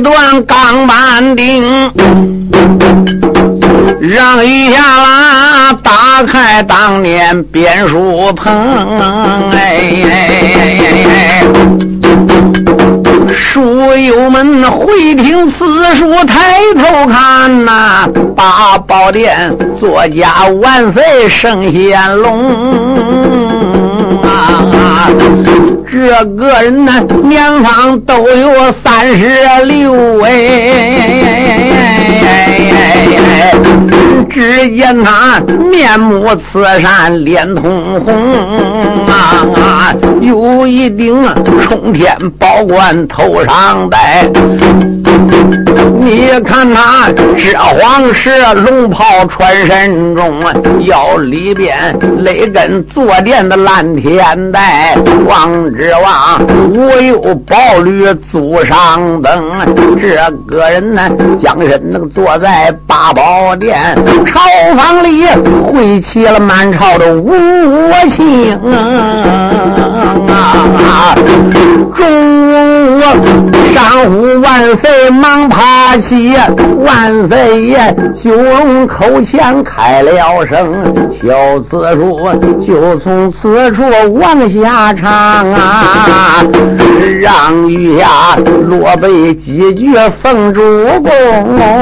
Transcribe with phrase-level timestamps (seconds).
[0.00, 1.90] 断钢板钉，
[4.00, 11.42] 让一下啦打开当年编书棚，哎，
[13.34, 23.67] 书友们会听此书，抬头看呐，八宝殿作家万岁圣贤龙。
[24.72, 25.10] 啊，
[25.90, 26.92] 这个人呢，
[27.24, 30.30] 年方都有三十六哎，
[34.30, 38.14] 只见他面目慈善，脸通红
[39.06, 41.22] 啊，有一顶
[41.62, 44.28] 冲天宝冠头上戴。
[46.00, 50.40] 你看他这黄石龙袍穿身中，
[50.80, 54.96] 腰里边勒根坐垫的蓝天带，
[55.28, 59.50] 望之望无有宝驴足上等。
[60.00, 60.16] 这
[60.48, 64.40] 个人呢，将身能坐在八宝殿朝
[64.76, 65.24] 房里，
[65.70, 67.30] 会起了满朝的五
[68.10, 68.52] 星
[70.28, 71.14] 啊！
[71.94, 73.00] 中午
[73.72, 76.36] 上午万岁忙爬起
[76.78, 80.12] 万岁爷，九龙口前开了
[80.46, 80.72] 声，
[81.20, 82.18] 小字书
[82.60, 83.82] 就从此处
[84.20, 85.10] 往下场
[85.52, 86.42] 啊，
[87.20, 88.36] 让余下
[88.68, 90.60] 落背几句奉主
[91.02, 91.78] 公啊。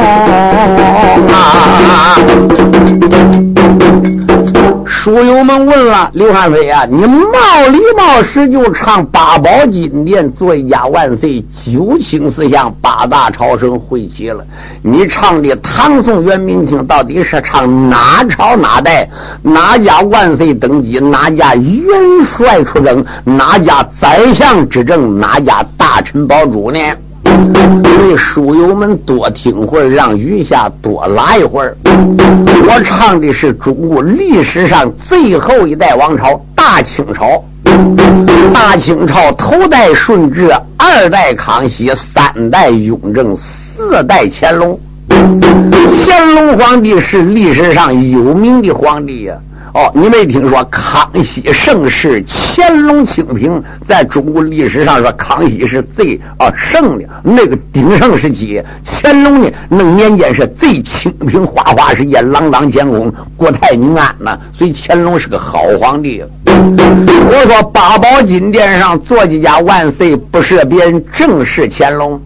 [4.85, 14.45] 书友们问了刘汉飞啊，你冒礼冒失就唱八宝金殿，做一家万岁，九卿四相，八大朝臣会齐了。
[14.83, 19.09] 你唱的唐宋元明清，到底是唱哪朝哪代
[19.43, 21.85] 哪家万岁登基，哪家元
[22.25, 26.79] 帅出征，哪家宰相执政，哪家大臣保主呢？
[27.99, 31.77] 为书友们多听会儿，让余下多拉一会儿。
[31.85, 37.43] 我唱的是中国历史上最后一代王朝——大清朝。
[38.55, 44.79] 大清朝头代顺治，二代康熙，三代雍正，四代乾隆。
[45.09, 49.35] 乾隆皇帝是历史上有名的皇帝呀。
[49.77, 64.39] 哦，你没听说康熙盛世，乾隆清平，在中国历史上说康熙是最啊盛的那个鼎盛时期，乾隆呢那年间是最清平花花世界，朗朗乾坤，国泰民安呐。
[64.55, 66.25] 所以乾隆是个好皇帝。
[66.47, 72.19] 我说八宝金殿上坐几家万岁，不是别人，正是乾隆。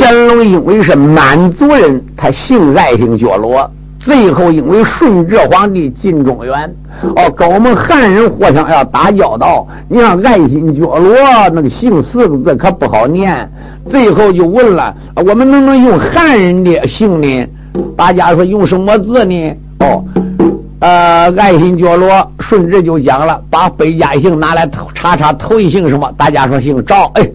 [0.00, 3.70] 乾隆因为是满族人，他姓爱姓觉罗。
[4.06, 6.72] 最后，因为顺治皇帝进中原，
[7.16, 9.66] 哦，跟我们汉人互相要打交道。
[9.88, 11.12] 你看爱新觉罗
[11.52, 13.50] 那个姓四个字可不好念，
[13.90, 17.48] 最后就问了，我们能不能用汉人的姓呢？
[17.96, 19.56] 大家说用什么字呢？
[19.80, 20.04] 哦，
[20.78, 26.08] 呃，爱新觉罗，顺治就讲了，把北家姓拿来查查，头一姓什么？
[26.16, 27.28] 大家说姓赵，哎，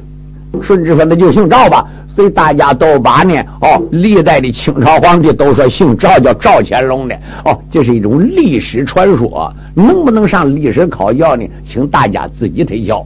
[0.61, 1.85] 顺治说那就姓赵吧。
[2.16, 11.47] 所以大家都把呢，哦，历代的清朝皇帝都说姓赵，叫赵乾隆的，哦，这是一种历史传说，能不能上历史考教呢？
[11.67, 13.05] 请大家自己推敲。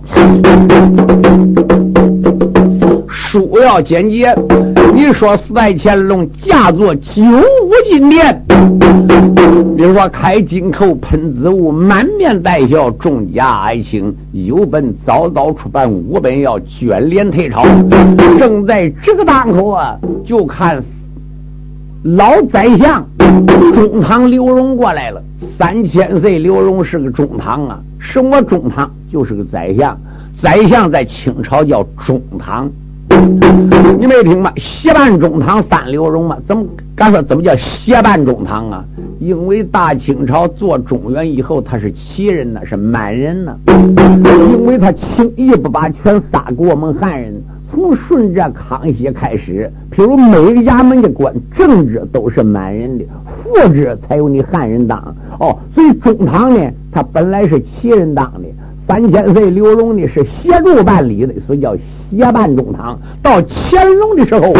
[3.35, 4.33] 主要简洁，
[4.93, 8.41] 你说四代乾隆驾坐九五金殿，
[9.75, 17.65] 比如说开金口喷子雾，满面带笑，众家爱卿有本早早出版，无本要卷帘退朝。
[18.39, 20.81] 正在这个当口啊，就看
[22.03, 23.05] 老宰相
[23.73, 25.21] 中堂刘荣过来了。
[25.57, 28.89] 三千岁刘荣是个中堂啊，什么中堂？
[29.11, 29.99] 就是个宰相。
[30.41, 32.71] 宰相在清朝叫中堂。
[33.97, 34.51] 你没听吗？
[34.57, 36.37] 协办中堂三刘荣吗？
[36.45, 36.65] 怎么
[36.95, 38.85] 敢说怎么叫协办中堂啊？
[39.19, 43.57] 因为大清朝做中原以后，他是旗人呢，是满人呢。
[43.67, 47.33] 因为他轻易不把权撒给我们汉人。
[47.71, 53.03] 从顺治、康熙开始，譬如每个衙门的官，政治都是满人的，
[53.43, 54.97] 副职才有你汉人当。
[55.39, 58.47] 哦，所以中堂呢，他本来是旗人当的。
[58.87, 61.75] 三千岁刘荣呢是协助办理的，所以叫
[62.11, 62.99] 一半中堂。
[63.21, 64.53] 到乾隆的时候，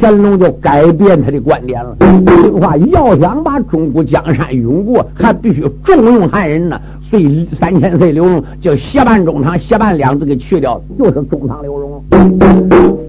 [0.00, 1.96] 乾隆就改变他的观点了。
[1.98, 6.80] 听话，要想把中国江山永固，还必须重用汉人呢。
[7.12, 12.02] 岁三千岁刘荣，叫斜半中堂，斜半两字给去掉，就是中堂刘荣。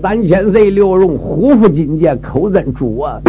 [0.02, 3.22] 三千岁刘荣虎符金戒，口尊主啊！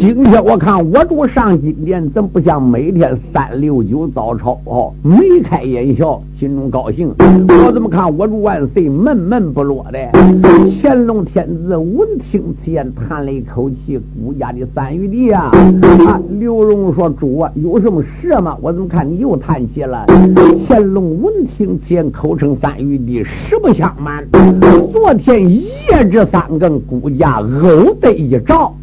[0.00, 7.12] 今天我看我主上金殿，怎不像每天三六九早朝哦，眉开眼笑，心中高兴。
[7.18, 9.98] 我怎么看我主万岁闷闷不落的？
[10.80, 15.50] 乾隆天子闻听此言，叹了一口气：“孤家的三玉帝啊！”
[16.06, 18.56] 啊，刘荣说：“主啊，有什么事吗？
[18.62, 20.06] 我怎么看你又叹气了？”
[20.68, 24.22] 乾隆闻听此言，口称三玉帝，实不相瞒，
[24.92, 26.06] 昨天夜。
[26.10, 28.74] 这三更，孤家偶得一兆。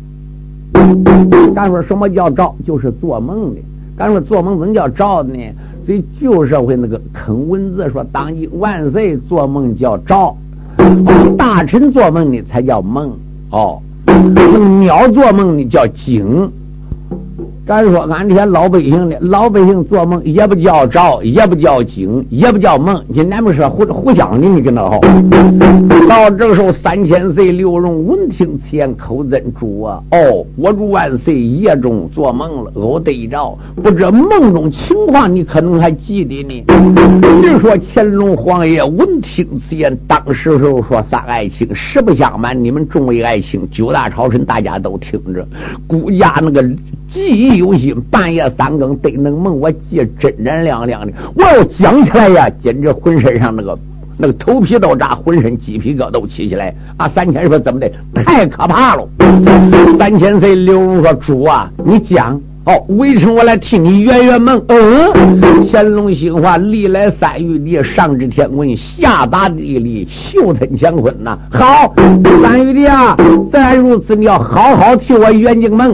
[1.54, 2.56] 咱说什么叫兆？
[2.66, 3.62] 就是做梦的。
[3.98, 5.38] 咱说做梦怎么叫兆呢？
[5.86, 10.36] 所以旧社会那个坑文字说，当今万岁做梦叫兆，
[11.38, 13.12] 大臣做梦呢才叫梦。
[13.52, 16.50] 哦，那鸟做梦呢叫惊。
[17.70, 25.00] 咱说，俺这些老百姓的老百姓做梦也不叫着，也不叫惊，也不叫梦，今天不是互互相的，你跟那好。
[26.10, 36.64] 到这个时候，三千岁刘荣闻听此言，口尊主啊，哦，我主万岁夜中做梦了，偶得着，不知梦中情况，你可能还记得呢。
[37.40, 45.48] 你说乾隆皇爷闻听此言，当时时候说三爱卿，实不相瞒，你们众位爱卿，九大朝臣，大家都听着，
[45.86, 46.68] 顾家那个。
[47.12, 51.12] 记忆犹新，半夜三更得能梦，我记真真亮亮的。
[51.36, 53.78] 我要讲起来呀，简直浑身上那个
[54.18, 56.74] 那个头皮都炸，浑身鸡皮疙瘩都起起来。
[56.96, 57.92] 啊，三千说怎么的？
[58.16, 59.06] 太可怕了！
[59.98, 71.38] 三千岁刘荣说：“主啊，你讲哦，微臣我来替你圆圆梦。”嗯，乾隆兴话，历来三玉帝上知天文，下达地理，秀吞乾坤呐。
[71.52, 71.94] 好，
[72.42, 73.18] 三玉帝啊，
[73.52, 75.94] 自然如此，你要好好替我圆净梦。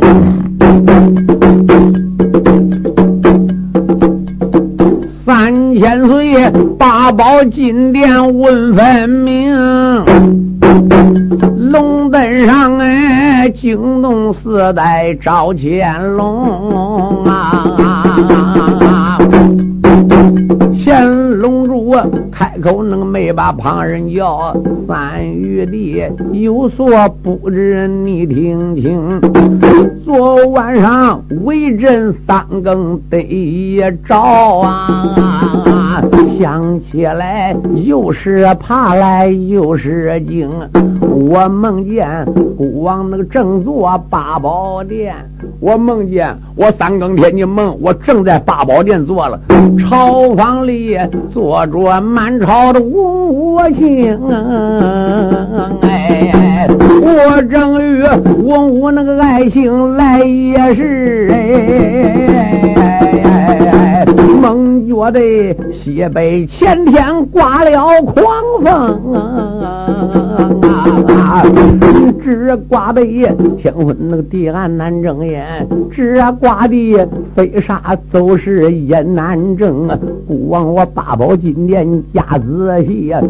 [5.77, 6.33] 千岁
[6.79, 9.53] 八宝金殿问分明，
[11.69, 19.19] 龙灯上哎惊动四代赵乾隆啊！
[20.85, 29.21] 乾隆我开口能没把旁人叫，三玉帝有所不知你听清。
[30.03, 34.19] 昨晚上为朕三更得一着
[34.61, 36.03] 啊，
[36.39, 37.55] 想起来
[37.85, 40.49] 又是怕来又是惊。
[41.27, 42.23] 我梦见
[42.55, 45.15] 孤王那个正坐八宝殿，
[45.59, 49.39] 我梦见我三更天的梦，我正在八宝殿坐了，
[49.79, 50.95] 朝房里
[51.33, 54.19] 坐着满朝的武星，
[55.81, 56.67] 哎，
[57.01, 58.03] 我正与
[58.43, 59.95] 文武那个爱卿。
[59.95, 64.05] 来也是哎，
[64.39, 65.19] 梦觉得
[65.83, 67.71] 西北前天刮了
[68.03, 68.25] 狂
[68.63, 70.44] 风啊，
[72.23, 73.05] 只刮得
[73.57, 77.81] 天昏那个地暗难睁眼，只刮的飞沙
[78.11, 79.87] 走石也难睁。
[80.27, 83.21] 孤王我八宝金殿加仔细呀，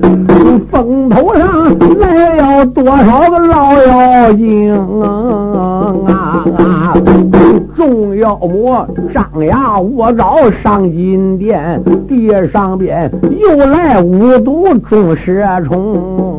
[0.72, 6.46] 风头上来了多少个老妖精啊！
[6.58, 6.98] 啊！
[7.76, 16.35] 众妖魔张牙舞爪上金殿，地上边又来五毒众蛇虫。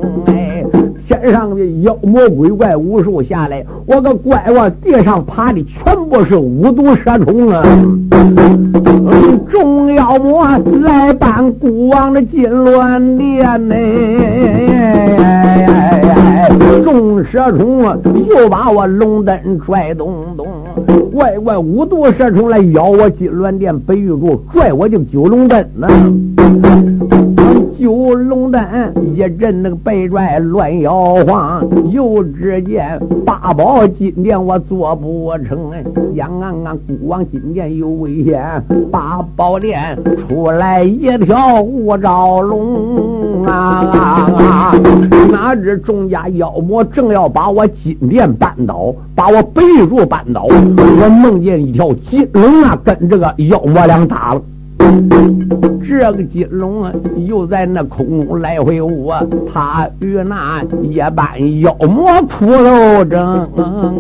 [1.09, 7.63] 天上的妖魔鬼怪无数下来，我个乖乖地上爬的全部是五毒蛇虫啊！
[9.51, 10.45] 众妖魔
[10.83, 13.75] 来搬孤王的金銮殿呢！
[16.85, 17.97] 众蛇虫啊
[18.29, 20.47] 又把我龙灯拽动动，
[21.13, 25.89] 怪怪五毒蛇虫来咬我金銮殿北玉柱，拽我就九龙灯呢。
[27.79, 35.71] 九龙丹一阵那个被拽乱摇晃，又只见八宝金殿我做不成，
[36.15, 44.75] 杨安安孤王金殿有危险，八宝殿出来一条五爪龙啊！
[45.31, 54.41] 哪知众家妖魔正要把我金殿扳倒，把我北柱扳倒，我梦见一条金龙啊，跟这个妖魔俩打了。
[55.89, 56.93] 这个金龙啊，
[57.27, 59.11] 又在那空中来回舞，
[59.53, 63.49] 他与那夜半妖魔苦斗争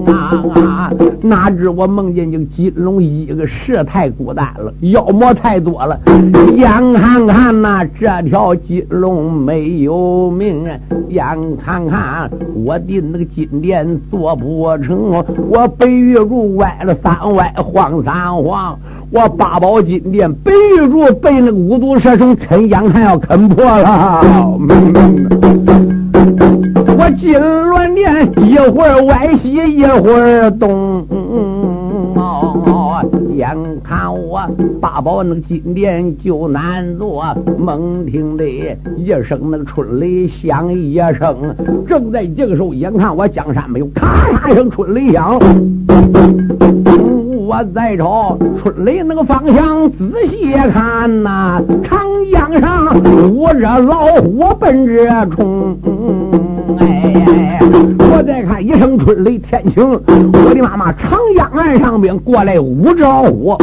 [0.07, 0.93] 啊！
[1.23, 5.99] 哪知我梦见这个金龙一个实太孤单了，妖魔太多了。
[6.55, 10.64] 眼看看那这条金龙没有命，
[11.09, 11.25] 眼
[11.57, 18.78] 看看我的那个金殿做不成，我被玉柱歪了三歪，晃三晃。
[19.11, 24.59] 我八宝金殿白玉柱被那个五毒蛇虫啃眼看要啃破了。
[26.99, 31.07] 我金銮殿一会儿歪西一会儿东。
[33.37, 34.41] 眼看我
[34.81, 37.23] 八宝那个金殿就难做，
[37.59, 38.45] 猛听得
[38.97, 41.55] 一声那个春雷响一声。
[41.87, 45.39] 正在这个时候，眼看我江山没有，咔嚓一声春雷响。
[47.47, 52.00] 我再朝春雷那个方向仔细看呐，长
[52.33, 53.00] 江上
[53.31, 55.79] 五只老虎奔着冲。
[56.81, 57.61] 哎，
[58.11, 63.57] 我再看一声春雷天晴，我的妈妈，长江岸上边过来五只老虎，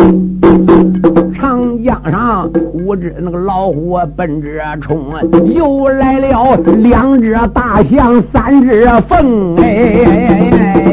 [1.36, 4.48] 长江上五只那个老虎奔着
[4.80, 5.08] 冲，
[5.54, 10.93] 又来了两只大象，三只凤，哎哎哎哎，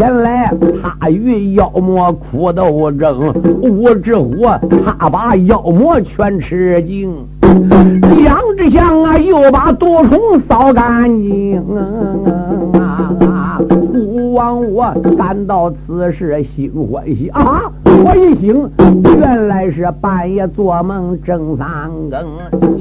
[0.00, 0.50] 前来，
[0.98, 4.46] 他与妖魔苦斗争，五只虎
[4.98, 7.12] 他把妖魔全吃尽。
[8.16, 11.62] 两只象啊，又把毒虫扫干净
[12.72, 12.89] 啊！
[14.40, 17.70] 当我感到此事心欢喜啊！
[17.84, 18.70] 我一醒，
[19.20, 21.68] 原来是半夜做梦正三
[22.08, 22.26] 更，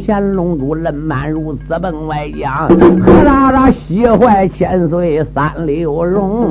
[0.08, 2.70] 乾隆主人满如此奔外江，
[3.06, 6.48] 何大大喜坏千岁三六荣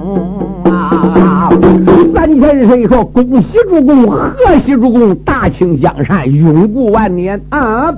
[0.65, 1.49] 啊！
[2.15, 4.35] 三千岁说恭喜主公，贺
[4.67, 7.95] 喜主公，大清江山永固万年啊！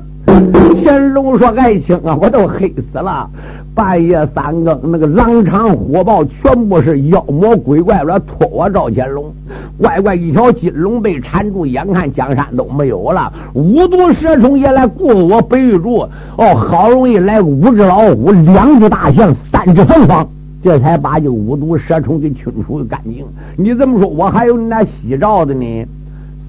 [0.85, 3.29] 乾隆说：“爱卿啊，我都黑死了。
[3.75, 9.33] 半夜三更，那个狼场虎豹全部是妖魔鬼怪来拖我赵乾隆。
[9.79, 13.33] 乖乖一条金龙被缠住，眼看江山都没有了。
[13.55, 16.07] 五毒蛇虫也来顾我白玉柱。
[16.37, 20.29] 哦，好容易来五只老虎，两只大象，三只凤凰，
[20.63, 23.25] 这才把这五毒蛇虫给清除干净。
[23.57, 25.87] 你这么说，我还有你那喜兆的呢？”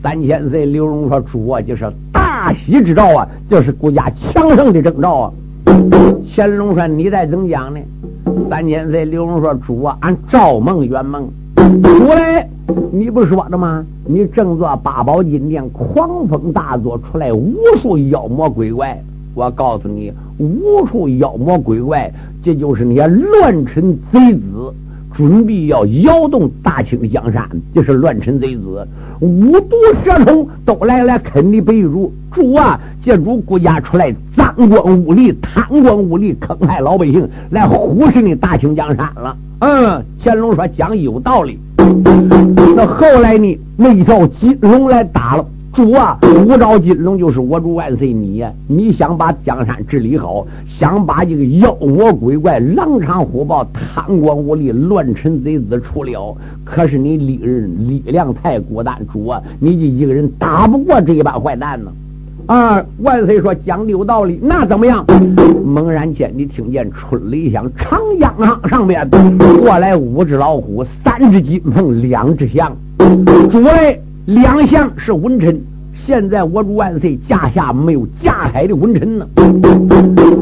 [0.04, 5.32] 三千岁刘荣说：“主啊，就是大喜之兆啊，就是国家强盛的征兆啊。”
[6.34, 7.80] 乾隆说：“你再怎么讲呢？”
[8.50, 11.30] 三千岁刘荣说：“主啊，俺赵梦圆梦。
[11.56, 12.48] 主嘞，
[12.92, 13.86] 你不说的吗？
[14.06, 18.98] 你正坐八宝金殿，狂风大作，出来无数妖魔鬼怪。
[19.34, 22.10] 我告诉你，无数妖魔鬼怪，
[22.42, 24.74] 这就是那些乱臣贼子。”
[25.14, 27.46] 准备要摇动大清江山，
[27.76, 28.88] 就是乱臣贼子、
[29.20, 31.86] 五毒蛇虫都来了，啃你白玉
[32.32, 32.80] 主啊！
[33.04, 34.16] 借主国家出来
[34.58, 39.36] 赃官污吏、贪官污吏，坑害老百姓，来忽视你大清江山了。
[39.60, 41.60] 嗯，乾隆说讲有道理。
[42.76, 43.60] 那后来呢？
[43.78, 45.46] 那一条金龙来打了。
[45.74, 48.52] 主啊，五招金龙就是我主万岁你呀！
[48.68, 50.46] 你想把江山治理好，
[50.78, 61.90] 想把这个妖魔鬼怪、狼场虎豹、贪官污吏、乱臣贼子除了，可是你力人力量太孤单，主啊，你就一个人打不过这一帮坏蛋呢！
[62.52, 65.06] 啊，万岁说讲的有道理，那怎么样？
[65.64, 69.10] 猛然间，你听见春雷响，长江上上面
[69.62, 72.76] 过来五只老虎，三只金凤，两只象，
[73.50, 74.02] 主位。
[74.26, 75.60] 两相是文臣，
[76.06, 79.26] 现在我主万岁驾下没有驾海的文臣呢。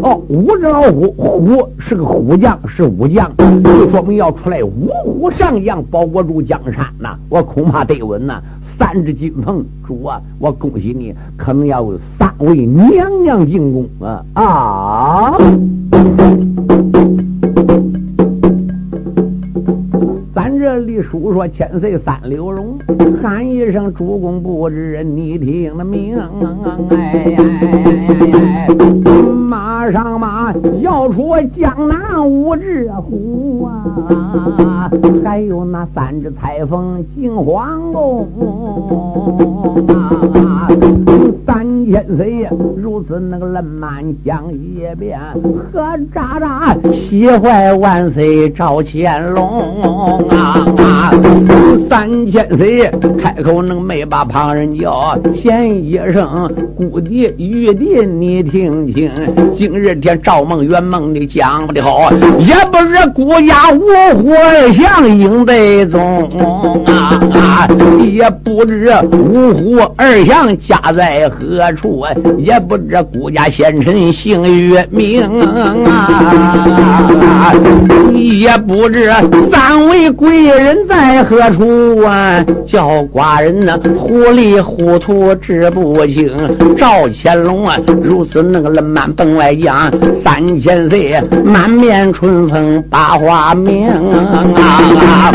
[0.01, 3.31] 哦，五只老虎，虎是个虎将，是武将，
[3.63, 7.15] 就说明要出来五虎上将保国住江山呐。
[7.29, 8.41] 我恐怕得稳呐。
[8.79, 15.37] 三只金凤，主啊，我恭喜你，可能要有三位娘娘进宫啊啊！
[20.33, 22.79] 咱这里书说千岁三六荣，
[23.21, 26.17] 喊一声主公不知人你听得明？
[26.89, 27.35] 哎，
[29.59, 34.89] 马上马要出江南五只虎啊，
[35.21, 38.25] 还有那三只彩凤进皇宫
[39.89, 40.48] 啊。
[41.45, 42.47] 三千岁
[42.77, 45.19] 如此那个冷满讲一遍，
[45.73, 45.81] 何
[46.13, 50.65] 渣渣喜坏万岁赵乾隆啊！
[50.77, 51.11] 啊
[51.89, 52.87] 三千岁
[53.19, 56.47] 开口能没把旁人叫，先一声
[56.77, 59.09] 姑弟玉帝你听清，
[59.55, 63.79] 今日天赵梦圆梦的讲不的好，也不是孤家五
[64.19, 66.29] 虎二相应得中
[66.85, 67.67] 啊，
[68.05, 75.21] 也不知五虎二将家在何处啊，也不知孤家先臣姓与名
[75.85, 77.53] 啊，
[78.13, 79.11] 也不知
[79.51, 82.43] 三位贵人在何处啊？
[82.65, 86.29] 叫寡人呢糊里糊涂知不清。
[86.77, 89.91] 赵乾隆啊，如此那个冷满本外将。
[90.23, 91.13] 三千岁
[91.43, 95.31] 满面春风把花明啊！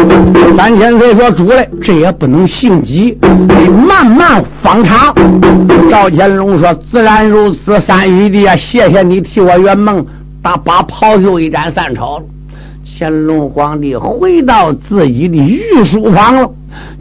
[0.56, 3.18] 三千岁说：“主嘞，这也不能性急，
[3.64, 5.14] 得慢慢方长。”
[5.90, 10.04] 赵乾隆说：“自然如此，三玉帝啊，谢谢你替我圆梦，
[10.42, 12.24] 把把袍袖一展散朝了。”
[12.98, 16.50] 乾隆皇帝回到自己的御书房了。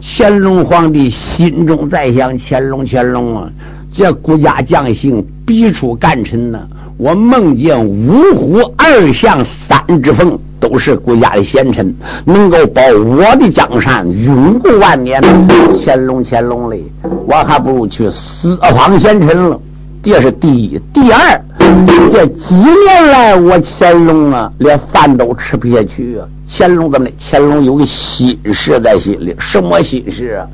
[0.00, 3.48] 乾隆皇帝心中在想：乾隆，乾隆啊，
[3.92, 6.60] 这国家将姓必出干臣呢。
[6.96, 11.94] 我梦见五虎二相三只凤，都是国家的贤臣，
[12.24, 15.20] 能够保我的江山永固万年。
[15.84, 16.82] 乾隆，乾隆嘞，
[17.26, 19.60] 我还不如去四方贤臣了。
[20.02, 21.38] 这是第一，第二，
[22.12, 26.26] 这几年来我乾隆啊，连饭都吃不下去啊。
[26.56, 27.12] 乾隆怎么的？
[27.18, 30.46] 乾隆有个心事在心里，什么心事啊？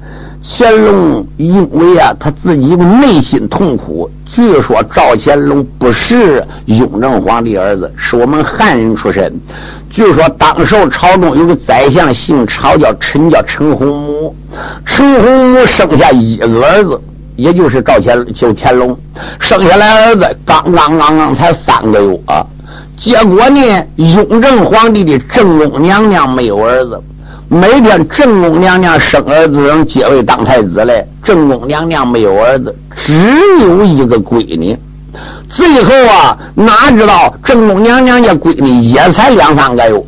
[0.43, 4.09] 乾隆因为啊，他自己内心痛苦。
[4.25, 9.33] 据说赵乾隆不是雍正皇帝儿子，是我们汉人出身。
[9.91, 14.35] 据说当时朝中有个宰相姓朝，叫陈，叫陈洪武。
[14.87, 16.99] 陈洪武生下一个儿子。
[17.41, 18.97] 也就是赵乾就乾隆。
[19.39, 22.21] 生下来儿子刚刚刚刚才三个月，
[22.97, 23.61] 结果呢，
[23.97, 27.01] 雍正皇帝的正宫娘娘没有儿子，
[27.49, 33.15] 每天正宫娘娘生儿子能接位当太子嘞，正宫娘娘没有儿子，只
[33.63, 34.79] 有一个闺女。
[35.49, 40.05] 最后啊，哪知道正宫娘娘家闺女也才两三个月，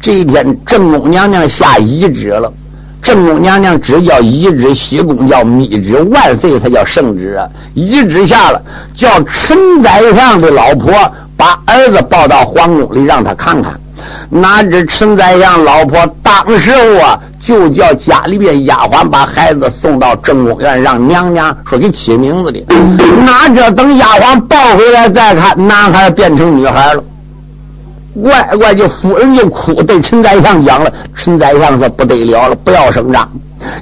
[0.00, 2.52] 这一天正宫娘娘下遗旨了。
[3.02, 7.46] 正宫娘娘只叫一旨，西宫叫密旨，万岁才叫圣旨啊！
[7.74, 8.62] 一旨下了，
[8.94, 10.92] 叫陈宰相的老婆
[11.36, 13.78] 把儿子抱到皇宫里，让他看看。
[14.30, 22.64] 哪知陈宰相老婆当时候啊，就叫家里边丫鬟把孩子送到正宫院，让娘娘说给起名字的。
[23.24, 27.02] 哪知等丫鬟抱回来再看，男孩变成女孩了。
[28.20, 30.92] 乖乖，就夫人就哭，对陈宰相讲了。
[31.16, 33.26] 陈宰相说：“不得了了，不要声张。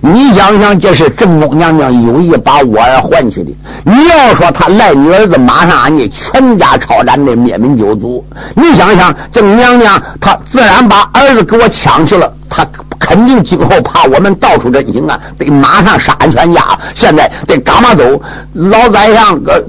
[0.00, 3.50] 你想想，这是正宫娘娘有意把我儿换去的。
[3.84, 8.25] 你要说他赖你儿子，马上俺家全家抄斩的灭门九族。
[8.54, 12.64] 你想想，这娘娘她自然把儿子给我抢去了，她
[13.00, 16.62] 肯定今后怕我们到处真情啊，得马上杀俺全家。
[16.94, 18.05] 现在得赶嘛走？
[18.52, 19.64] 老宰相个。”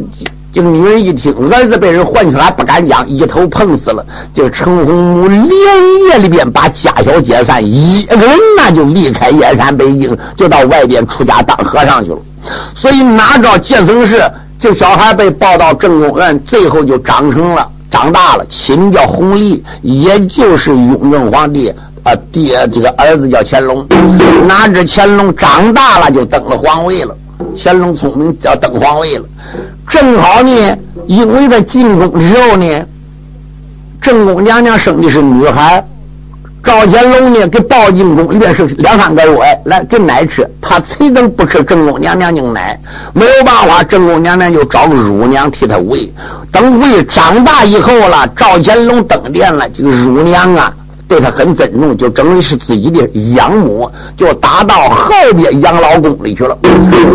[0.53, 4.05] 这个女人一听儿子被人换去了，不敢讲，一头碰死了。
[4.33, 12.17] 这陈洪武连夜里边把家小解散，一个人那就离开燕山北京，就到外边出家当和尚去了。
[12.75, 14.21] 所以哪知道建成事，
[14.59, 23.87] 这小孩被抱到正宫院，最后就长成了，长大了，起名叫弘历，也就是雍正皇帝啊爹这个儿子叫乾隆。
[24.47, 27.15] 哪知乾隆长大了就登了皇位了。
[27.63, 29.25] 乾隆聪明，要登皇位了。
[29.87, 32.85] 正好呢，因为他进宫之后呢，
[34.01, 35.85] 正宫娘娘生的是女孩，
[36.63, 42.79] 赵乾隆呢给抱进宫里边是两三个月，来给奶吃，他谁能不吃正宫娘娘的奶？
[43.13, 46.11] 没有办法，正宫娘娘就找个乳娘替他喂。
[46.51, 50.73] 等喂长大以后了，赵乾隆登殿了，这个乳娘啊。
[51.11, 56.57] 对他很尊重，就整的是自己的养母，就打到后边养老宫里去了。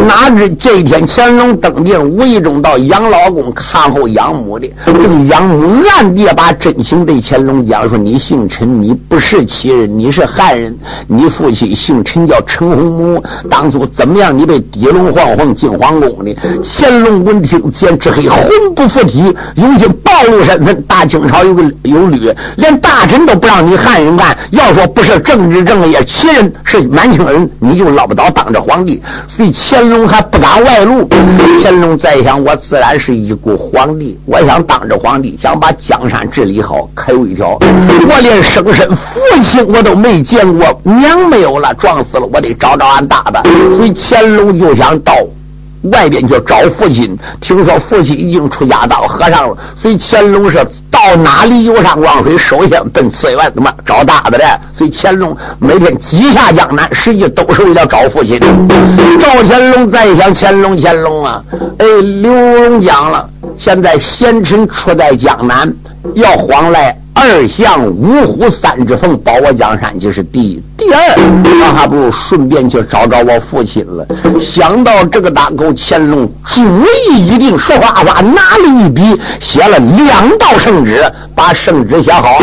[0.06, 10.76] 哪知这一天乾隆登殿，无意中到养老宫看候养母的，这个养母暗地把真情对乾隆讲说：“你姓陈，你不是旗人，你是汉人。
[11.06, 13.24] 你父亲姓陈，叫陈洪武。
[13.48, 14.36] 当初怎么样？
[14.36, 20.82] 你被狄龙晃晃进皇宫的？”乾隆闻听，见之黑，魂不附体，有些暴露身份。
[20.82, 23.74] 大清朝有个有律，连大臣都不让你。
[23.86, 29.00] 汉人干，要说不是政治正业，其人是满清人，你就捞不到当着皇帝。
[29.28, 31.08] 所以乾隆还不敢外露。
[31.62, 36.88] 乾隆在想，我自然是一国皇帝，我想当着皇帝，想把江山治理好。
[36.94, 43.40] 可有一条，我连生身父亲我都没见过，娘没有了，撞死了，我得找找俺爸爸。
[43.76, 45.14] 所以乾隆就想到。
[45.82, 50.58] 外边去找父亲，听说父亲已经出家当和尚了，所以乾隆是
[50.90, 54.44] 到哪里游山逛水，首先奔慈院怎么找大的嘞？
[54.72, 58.40] 所以乾隆每天几下江南，实际都是为了找父亲。
[59.20, 61.42] 赵乾隆在想：乾隆，乾隆啊！
[61.78, 61.86] 哎，
[62.20, 65.72] 刘荣讲了，现在贤臣出在江南，
[66.14, 66.96] 要慌来。
[67.18, 70.62] 二相五虎三只凤保我江山，就是第一。
[70.76, 74.06] 第二，我还不如顺便去找找我父亲了。
[74.38, 76.62] 想到这个大狗，乾隆主
[77.08, 81.02] 意一定，说话话拿了一笔，写了两道圣旨，
[81.34, 82.38] 把圣旨写好。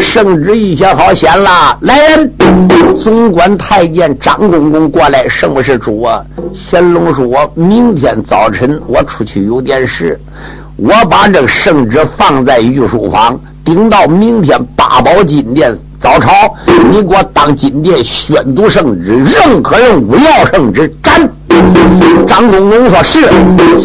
[0.00, 2.32] 圣旨一写好，显了，来人，
[2.96, 5.28] 总管太监张公公过来。
[5.28, 6.22] 什么是主啊？
[6.54, 10.18] 乾隆说：“我明天早晨我出去有点事。”
[10.78, 16.30] 我把这圣旨放在御书房，顶到明天八宝金殿早朝，
[16.88, 21.28] 你给我当金殿宣读圣旨，任何人误要圣旨，斩！
[22.28, 23.28] 张公公说是。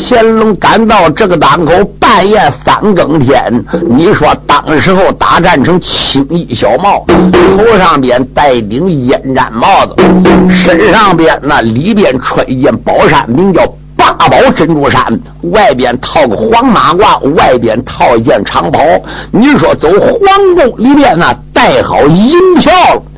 [0.07, 9.95] 乾隆赶到这个当口，半夜三更天，你说当时候大战成青衣小帽，头上边戴顶烟毡帽子，
[10.47, 13.61] 身上边那里边穿一件宝衫，名叫。
[14.03, 15.01] 八宝珍珠衫，
[15.51, 18.81] 外边套个黄马褂，外边套一件长袍。
[19.31, 20.19] 你说走皇
[20.55, 22.71] 宫里面呢，带好银票，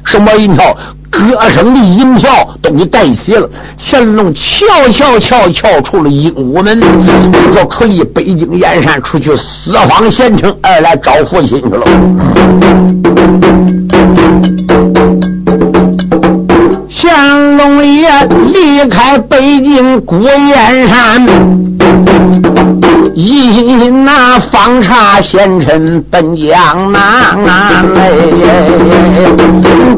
[0.04, 0.78] 什么银票？
[1.10, 2.30] 各省的银票
[2.62, 3.50] 都给带齐了。
[3.80, 6.80] 乾隆悄悄悄悄出了鹦鹉门，
[7.52, 11.86] 就出离北京燕山，出去四方县城，二来找父亲去了。
[17.86, 21.85] 离开北京古燕山。
[23.16, 27.02] 因那方差贤臣奔江南
[27.94, 28.12] 嘞，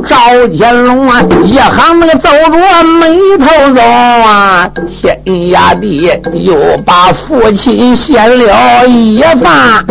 [0.08, 9.84] 赵天龙啊，一行那个走着眉头走啊，天涯地又把父亲献了一番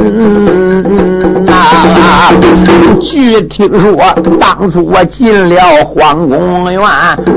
[1.45, 2.33] 呐。
[3.03, 3.97] 据听说，
[4.39, 6.81] 当初我进了皇宫院，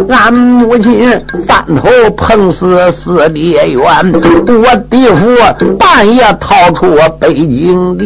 [0.09, 1.09] 俺母亲
[1.47, 5.25] 三头碰死死爹冤，我弟父。
[5.79, 8.05] 半夜逃出我北京的，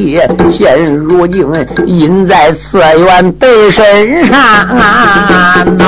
[0.52, 1.46] 现如今
[1.88, 5.66] 隐在此院的身上啊。
[5.78, 5.86] 闹。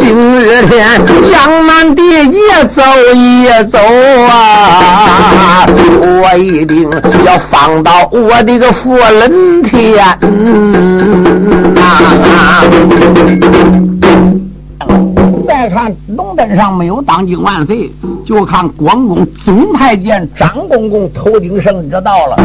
[0.00, 2.38] 今日天江南地界
[2.68, 2.80] 走
[3.14, 3.78] 一走
[4.30, 5.66] 啊，
[6.02, 6.88] 我一定
[7.24, 10.02] 要放到我的个佛伦天
[11.76, 12.64] 啊！
[15.46, 17.92] 再看龙灯上没有“当今万岁”，
[18.28, 22.36] 就看光公总太监张公公头顶圣旨到了，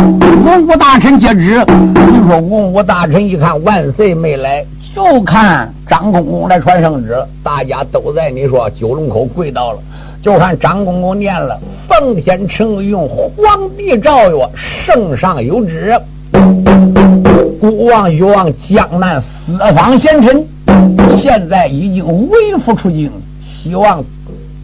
[0.45, 1.61] 文武大臣接旨。
[1.67, 4.65] 你说文武大臣一看万岁没来，
[4.95, 9.79] 就看张公公来传圣旨，大家都在你说九龙口跪到了，
[10.21, 15.99] 就看张公公念了：“奉天承运，皇帝诏曰，圣上有旨，
[17.59, 20.45] 孤王欲望江南四方贤臣。”
[21.19, 23.11] 现在已经微服出京，
[23.45, 24.01] 希望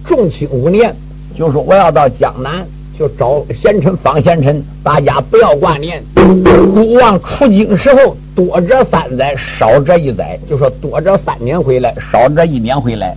[0.06, 0.96] 重庆五年，
[1.40, 2.68] 就说我要到江南，
[3.00, 6.04] 就找贤臣方贤臣，大家不要挂念。
[6.14, 13.16] 孤王出京时候多则三载，少则一载，就说多则三年回来，少则一年回来。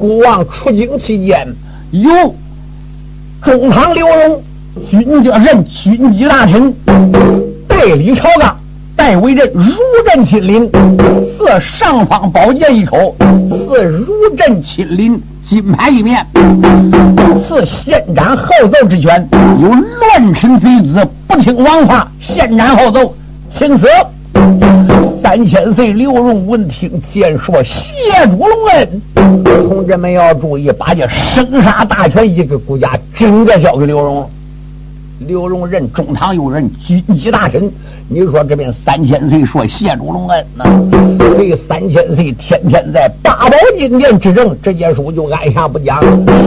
[0.00, 1.46] 孤王出京期间，
[1.90, 2.34] 有
[3.42, 4.42] 中堂刘荣
[4.82, 6.74] 军阶任军机大臣，
[7.68, 8.57] 代理朝纲。
[9.08, 9.72] 代为人如
[10.06, 13.16] 朕亲临，赐尚方宝剑一口，
[13.48, 15.18] 赐如朕亲临
[15.48, 16.26] 金牌一面，
[17.40, 19.26] 赐先斩后奏之权。
[19.62, 23.14] 有乱臣贼子不听王法，先斩后奏，
[23.48, 23.86] 请死。
[25.22, 29.02] 三千岁刘荣闻听，先说谢主隆恩。
[29.70, 34.30] 同志们要注意，把这生杀大权一个国家整个交给刘荣。
[35.20, 37.72] 刘荣任中堂有人军机大臣。
[38.10, 40.64] 你说这边三千岁说谢主隆恩呐，
[41.36, 46.00] 这三千岁天天在八宝金殿执政，这件书就按下不讲，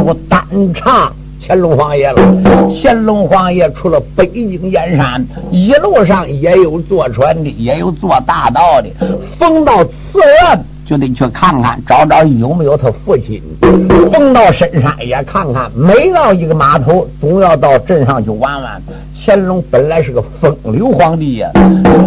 [0.04, 0.43] 说单
[0.74, 2.67] 差乾隆皇爷了。
[2.82, 8.89] 乾隆皇爷出了北京燕山，一路上也有坐船的，也有坐大道的，
[9.38, 10.65] 逢到此院。
[10.86, 13.41] 就得去看看，找找有没有他父亲。
[14.12, 18.82] 逢到深山也看看，每到一个码头，总要到镇上去玩玩。
[19.24, 21.52] 乾隆本来是个风流皇帝呀，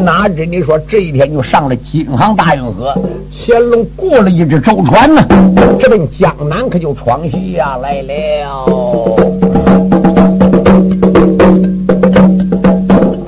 [0.04, 2.92] 哪知你说这一天就上了京杭大运河，
[3.30, 5.24] 乾隆过了一只舟船呢，
[5.78, 9.16] 这奔江南可就闯西呀来了。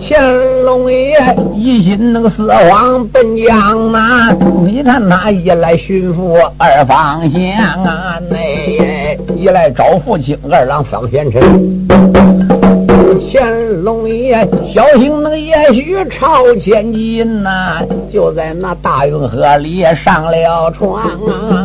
[0.00, 0.45] 乾
[0.76, 1.16] 龙爷
[1.54, 11.40] 一心那个四皇奔江南，你看他一来巡抚二方县啊，内一来找父亲二郎方贤臣。
[13.18, 17.80] 乾隆爷小心，那个也许朝前进呐，
[18.12, 21.02] 就在那大运河里上了船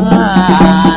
[0.10, 0.96] 啊！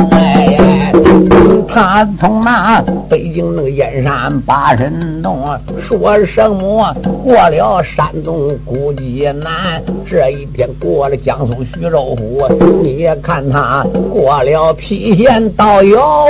[1.68, 5.38] 他从那北京那个燕山八神洞
[5.80, 12.46] 说什么过了山东古济南，这一天过了江苏徐州府，
[12.82, 16.26] 你看他过了郫县到遥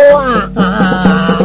[0.54, 1.38] 啊！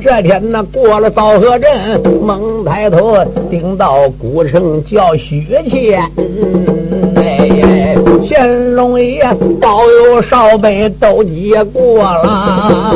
[0.00, 3.14] 这天呢，过了枣河镇，猛抬头
[3.48, 6.00] 顶到古城叫薛谦。
[7.14, 7.37] 哎哎，
[8.28, 9.22] 乾隆爷
[9.60, 12.92] 保佑少辈都接过了。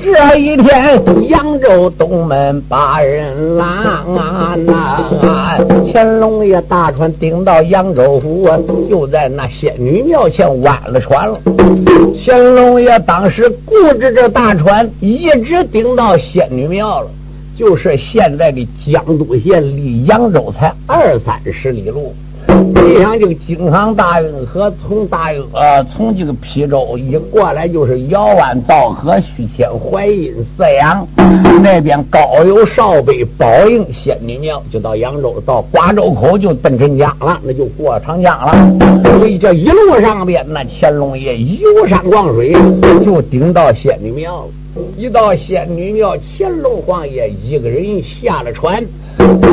[0.00, 3.66] 这一天，扬州东门把人拦
[4.16, 4.56] 啊！
[5.92, 8.48] 乾隆爷大船顶到扬州府，
[8.88, 11.38] 就在那仙女庙前弯了船了。
[12.24, 17.08] 乾隆爷当时固执着大船，一直顶到仙女庙了，
[17.56, 22.14] 就是现在的江都县，离扬州才二三十里路。
[22.46, 31.06] 你想这个京杭大运河从大运呃从这个邳州一过来就是姚湾、枣河、须签、淮阴、泗阳，
[31.62, 38.54] 那边高邮、少北、宝应、仙女庙，就到扬州，到瓜州口就奔陈江了，那就过长江了。
[39.18, 42.54] 所以这一路上边，那乾隆爷游山逛水，
[43.02, 44.48] 就顶到仙女庙了。
[44.96, 48.84] 一到仙女庙，乾隆皇爷一个人下了船。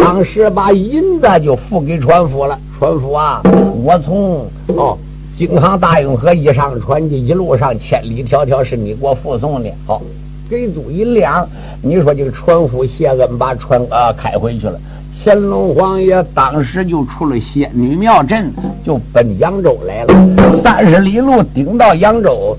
[0.04, 2.58] 当时把银子就付给船夫了。
[2.80, 3.42] 船夫啊，
[3.84, 4.98] 我从哦
[5.38, 9.70] 京杭大运河一上船，就一路上千里迢迢是你给我护送的。
[9.86, 10.02] 好，
[10.50, 11.48] 给足银两。
[11.84, 14.80] 你说这个船夫谢恩，把船啊开回去了。
[15.14, 18.52] 乾隆皇爷当时就出了仙女庙镇，
[18.84, 20.62] 就奔扬州来了。
[20.64, 22.58] 三十里路顶到扬州，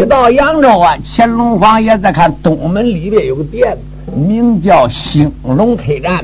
[0.00, 3.76] 一到扬州啊，乾隆皇爷再看东门里边有个店。
[4.16, 6.18] 名叫兴隆客栈，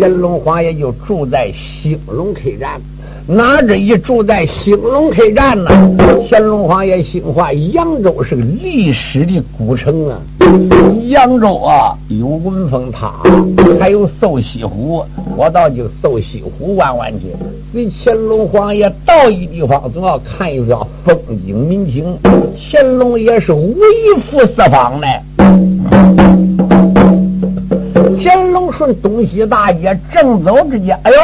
[0.00, 2.80] 乾隆皇爷就住在兴隆客栈。
[3.26, 5.70] 哪这一住在兴隆客栈呢？
[6.26, 10.18] 乾隆皇爷心话：扬州是个历史的古城啊！
[11.08, 13.14] 扬州啊，有文峰塔，
[13.78, 15.04] 还有瘦西湖。
[15.36, 17.26] 我到就瘦西湖玩玩去。
[17.62, 22.16] 所以乾隆皇爷到一地方，总要看一下风景民情。
[22.56, 23.74] 乾隆爷是微
[24.22, 25.06] 服四方的。
[28.20, 31.16] 乾隆顺东西大街正走之间，哎呦，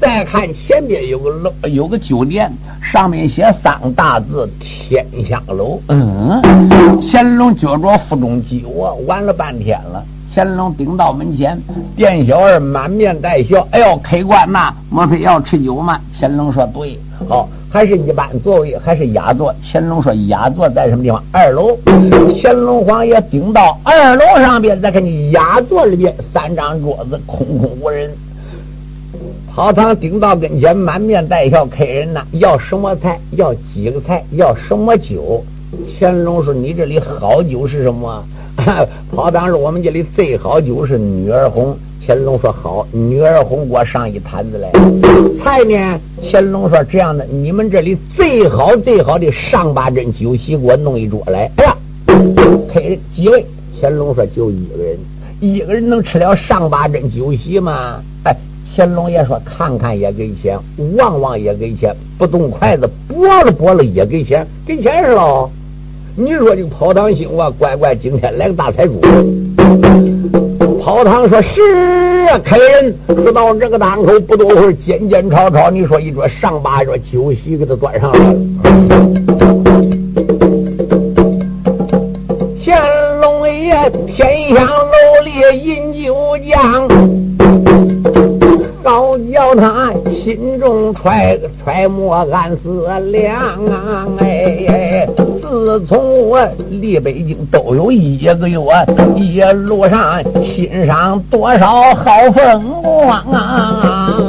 [0.00, 2.52] 再看前边有个楼，有个酒店，
[2.82, 5.80] 上面写三个大字“天香楼”。
[5.88, 6.42] 嗯，
[7.00, 10.04] 乾隆觉着腹中饥饿，玩了半天了。
[10.34, 11.60] 乾隆顶到门前，
[11.94, 19.52] 店小二满面带笑：“哎呦，客官呐，莫非要吃酒吗？”乾隆说：“对，好。”还是一般座位，还是雅座？
[19.60, 21.20] 乾隆说：“雅座在什么地方？
[21.32, 21.76] 二楼。”
[22.40, 28.12] 乾隆皇爷顶到二楼上边，再看你雅座里边三张桌子空空无人。
[29.54, 33.20] 跑堂顶到跟前，满面带笑，客人呐，要什么菜？
[33.36, 34.24] 要几个菜？
[34.32, 35.44] 要什么酒？
[35.84, 38.24] 乾隆说：“你这里好酒是什么？”
[39.14, 44.72] 跑堂说：“我们这里最好酒是女儿红。”乾隆说：“好，女儿红，给我上一坛子来。
[45.34, 51.76] 菜呢？”乾隆说：“这样的，你们这里最好最好的上八珍酒席，给我弄一桌来。”哎呀，
[52.72, 53.46] 客人几位？
[53.80, 54.98] 乾隆说：“就一个人，
[55.38, 58.36] 一个人能吃了上八珍酒席吗？”哎，
[58.66, 60.58] 乾隆爷说：“看看也给钱，
[60.96, 65.50] 望望也给钱，不动筷子拨了拨了也给钱，给钱是喽。
[66.16, 69.00] 你说这个跑堂兴啊，乖乖，今天来个大财主。”
[70.82, 71.60] 跑堂说：“是
[72.28, 78.38] 啊，客人说到这个档口，不多会儿，尖尖吵吵，你说一桌上八桌酒席给他端上来了。
[82.64, 86.88] 乾隆爷天香楼里饮酒浆。”
[88.84, 94.06] 高叫他心中揣揣摩暗思量啊！
[94.18, 95.08] 哎，
[95.40, 98.60] 自从我离北京都有一个月，
[99.16, 104.20] 一路上欣赏多少好风光啊！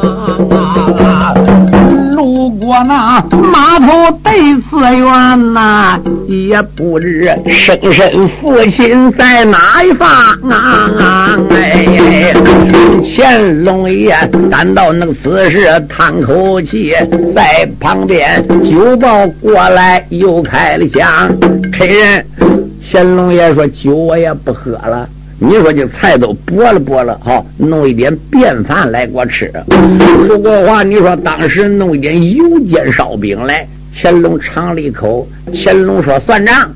[2.66, 10.10] 过那码头对子园呐，也不知生身父亲在哪一方
[10.50, 11.38] 啊！
[11.52, 12.34] 哎，
[13.04, 14.18] 乾隆爷
[14.50, 16.94] 感到那个此时叹口气，
[17.36, 21.32] 在旁边酒保过来又开了枪。
[21.72, 22.26] 客人，
[22.82, 25.08] 乾隆爷说酒我也不喝了。
[25.38, 29.52] 你说这菜都拨了拨了，好弄一点便饭来给我吃。
[30.26, 33.68] 说过话，你说当时弄一点油煎烧饼来。
[33.98, 36.70] 乾隆尝了一口，乾隆说算账。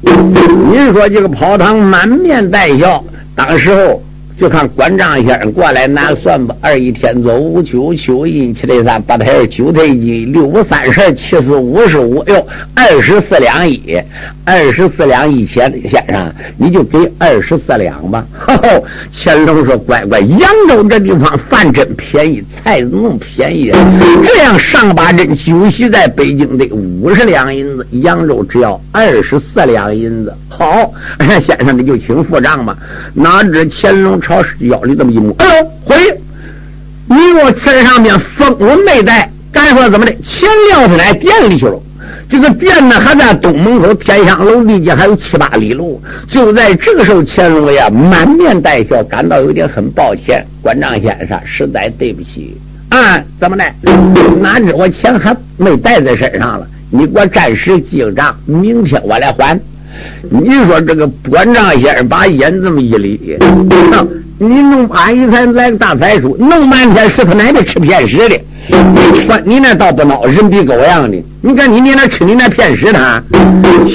[0.72, 3.04] 你说这个跑堂满面带笑，
[3.36, 4.02] 当时候。
[4.40, 14.02] 就看关张先生过来拿算吧，二一天作五九九一七得三八太二九台一六五三十七四五十五，哟，二十四两一，
[14.46, 18.26] 二十四两一钱，先生你就给二十四两吧。
[19.12, 23.74] 乾隆说：“乖乖，扬州这地方饭真便宜，菜怎么便宜？
[24.24, 30.34] 这样上八针酒席在北京得五十两银子，扬州只要二十四两银子。
[30.48, 30.94] 好，
[31.44, 32.78] 先生你就请付账吧。
[33.14, 35.96] 哪知乾隆。”朝腰里这么一摸，哎呦，回！
[37.08, 40.12] 你我车上面风纹没带，咱说怎么的？
[40.24, 41.82] 钱撂下来店里去了。
[42.30, 46.00] 这个店呢还在东门口，天香楼离街还有七八里路。
[46.28, 50.46] 就在这个时候，乾隆爷满面带笑，感到有点很抱歉。
[50.62, 52.56] 关张先生，实在对不起
[52.90, 53.20] 啊！
[53.40, 53.64] 怎么的？
[54.40, 56.68] 哪知我钱还没带在身上了？
[56.92, 59.60] 你给我暂时记个账，明天我来还。
[60.30, 63.38] 你说这个关张先生把眼这么一理，
[64.38, 68.40] 你弄俺一才来个大财主，弄半天是他奶奶吃偏食的。
[68.70, 71.18] 你说你那倒不孬，人比狗样的。
[71.42, 73.22] 你看你你那吃你那骗食他，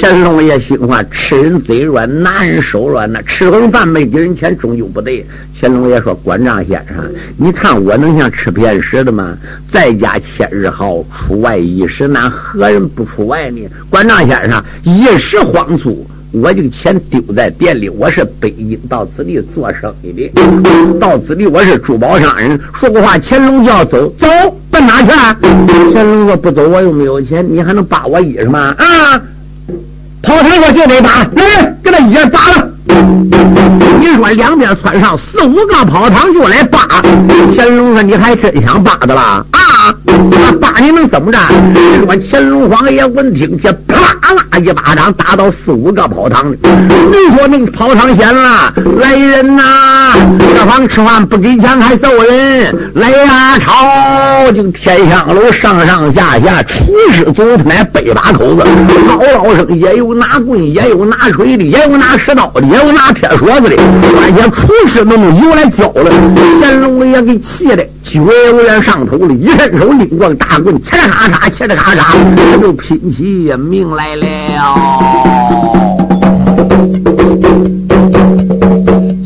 [0.01, 3.19] 乾隆爷心话：吃人嘴软，拿人手软呐。
[3.25, 5.25] 吃顿饭没给人钱，终究不对。
[5.59, 9.37] 乾隆爷说：“关张先生，你看我能像吃骗食的吗？
[9.69, 13.61] 在家千日好，出外一时难，何人不出外呢？
[13.89, 16.05] 关张先生一时慌促。”
[16.41, 20.29] 我这个钱丢在店里，我是北京到此地做生意的，
[20.99, 22.59] 到此地我是珠宝商人。
[22.77, 24.27] 说过话，乾隆就要走，走
[24.69, 25.09] 奔哪去？
[25.93, 28.75] 乾隆说不走，我又没有钱，你还能扒我衣裳吗？
[28.77, 29.21] 啊！
[30.21, 32.69] 跑堂我就得扒，来，给他衣扒了。
[33.99, 36.79] 你说两边窜上四五个跑堂就来扒，
[37.55, 39.45] 乾隆说你还真想扒的啦？
[39.51, 39.95] 啊！
[40.05, 41.39] 那扒你能怎么着？
[41.73, 43.71] 你说乾隆皇爷闻听，这
[44.33, 46.57] 啦一巴掌打到四五个跑堂里。
[46.63, 49.63] 你说那个跑堂先了，来人呐！
[50.55, 52.91] 这房吃饭不给钱还揍人！
[52.95, 58.63] 来呀，朝就天香楼上上下下，厨师总他妈百把口子，
[59.07, 63.75] 嗷嗷声，也有拿棍，也有拿锤的，也有拿石刀的，也有拿铁锁子的，
[64.13, 66.11] 关键厨师们都用油来教了。
[66.61, 67.85] 乾隆爷给气的。
[68.05, 72.15] 脚有点上头了，一伸手拎过大棍，切着咔嚓，切着咔嚓，
[72.51, 74.75] 他就拼起命来了。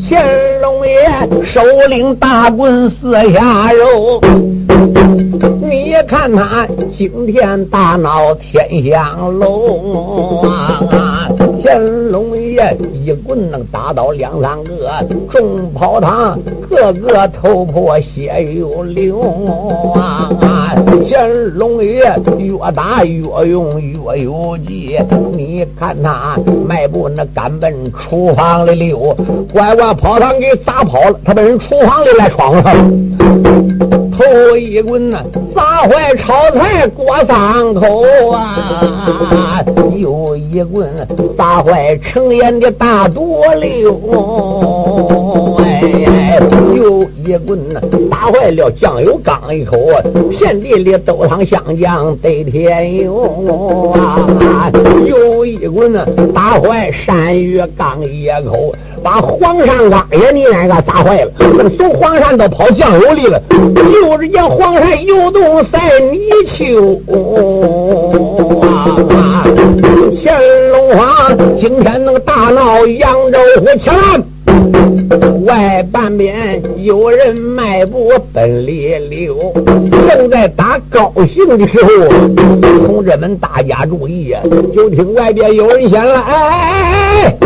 [0.08, 4.20] 乾隆爷手领大棍四下肉，
[5.62, 11.28] 你看他今天大闹天香楼啊！
[11.62, 12.36] 乾隆
[12.92, 14.90] 一棍能打倒两三个
[15.30, 19.20] 众跑堂，个个头破血流流
[19.94, 20.28] 啊！
[21.08, 22.02] 乾隆爷
[22.38, 24.96] 越打越勇越有劲，
[25.36, 29.16] 你看他迈步那赶奔厨房里溜，
[29.52, 33.69] 乖乖跑堂给砸跑了，他被人厨房里来闯了。
[34.30, 39.64] 头一棍呐，砸坏炒菜锅上口啊！
[39.96, 40.88] 又一棍
[41.36, 43.92] 砸坏盛宴的大多溜，
[45.58, 46.38] 哎，
[46.76, 49.98] 又一棍呐，打坏了酱油缸一口啊，
[50.30, 54.70] 遍地里都汤香酱得添油啊！
[55.06, 58.72] 又一棍呐，打坏山芋缸一口。
[59.02, 63.40] 把黄山王爷你那个砸坏了，那个送黄山都跑酱油里了。
[63.50, 67.00] 就是见黄山游动赛泥鳅
[68.62, 69.44] 啊！
[70.22, 73.96] 乾隆皇今天能大闹扬州府，起来！
[75.46, 79.52] 外半边有人迈步奔里溜，
[80.08, 81.90] 正在打高兴的时候，
[82.86, 84.42] 同志们大家注意啊！
[84.72, 87.36] 就听外边有人响了：“哎哎哎哎，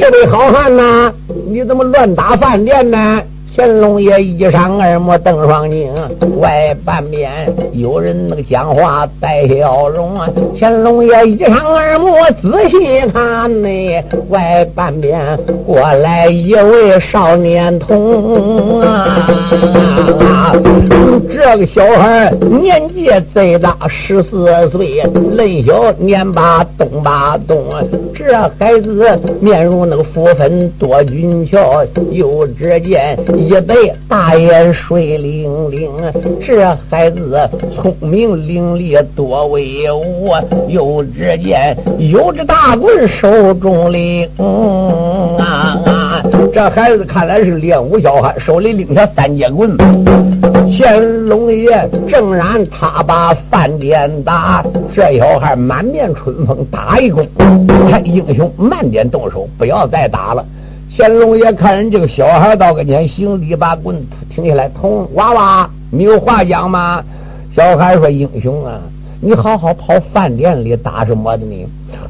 [0.00, 1.12] 这位好汉呐，
[1.48, 3.20] 你怎么乱打饭店呢？”
[3.54, 5.92] 乾隆爷一上二目瞪双睛，
[6.38, 7.30] 外半边
[7.72, 10.26] 有人那个讲话带笑容啊。
[10.58, 12.10] 乾隆爷一上二目
[12.40, 13.68] 仔细看呢，
[14.30, 19.18] 外半边过来一位少年童啊。
[21.30, 25.02] 这个小孩年纪最大十四岁，
[25.36, 27.62] 嫩小年八东八东。
[28.14, 33.18] 这孩子面如那个福分多俊俏，又只见。
[33.42, 35.90] 一对大眼水灵灵，
[36.40, 37.36] 这孩子
[37.74, 40.30] 聪明伶俐多威武，
[40.68, 46.22] 又只见有只大棍手中领啊啊！
[46.54, 49.76] 这孩子看来是练武小汉，手里拎下三节棍。
[50.78, 57.26] 乾隆爷正然他把饭店打，这小孩满面春风打一弓，
[57.90, 60.44] 看英雄慢点动手，不要再打了。
[60.96, 63.96] 乾隆爷看人这个小孩到跟前行礼，把棍
[64.28, 67.02] 停下来，童娃娃，你有话讲吗？
[67.56, 68.80] 小孩说：“英雄啊，
[69.24, 71.54] 你好好跑饭店里打什么的呢？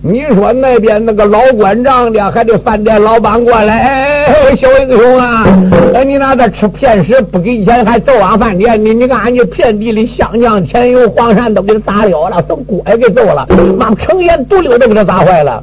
[0.00, 5.44] 你说那边那个老管账的，还得饭店老板过来，哎，小英雄啊，
[5.92, 8.94] 哎，你那在吃骗食不给钱，还揍俺饭店呢？
[8.94, 13.46] 你看俺家遍地的香酱甜油黄鳝都给他砸了了，送锅也给揍了，
[13.76, 15.62] 妈成烟毒瘤都给他砸坏了。”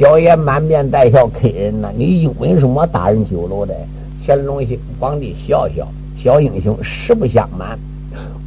[0.00, 3.72] 小爷满面带笑，客人呐，你因为什么打人酒楼的？
[4.26, 4.60] 乾隆
[4.98, 5.86] 皇帝笑笑，
[6.20, 7.78] 小英雄实不相瞒，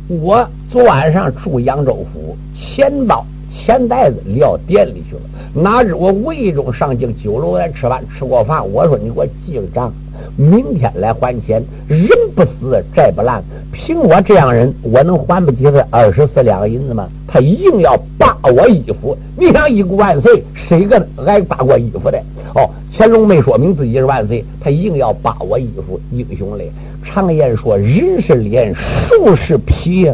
[0.09, 5.21] 我昨晚上住扬州府，钱包钱袋子撂店里去了。
[5.53, 9.91] 哪知我无意中上进酒楼来吃饭，吃过饭，我说你给我记个账，
[10.37, 11.61] 明天来还钱。
[11.89, 13.43] 人不死，债不烂。
[13.73, 17.09] 凭我这样人，我能还不起这二十四两银子吗？
[17.27, 19.17] 他硬要扒我衣服。
[19.37, 22.17] 你想一股万岁，谁个挨扒过衣服的？
[22.57, 26.71] 哦，乾隆没说明自己是万岁，他硬要扒我衣服，英雄嘞。
[27.03, 30.11] 常言说，人是脸，树是皮。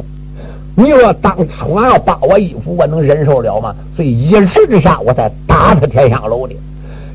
[0.76, 3.74] 你说当初要扒我衣服，我能忍受了吗？
[3.96, 6.54] 所以一时之下，我才打他天香楼的。